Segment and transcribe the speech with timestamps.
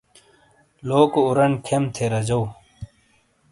[0.87, 2.41] لوکو اورنڈ کھیم تھے راجو۔